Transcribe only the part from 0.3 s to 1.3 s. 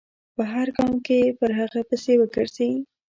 په هر ګام کې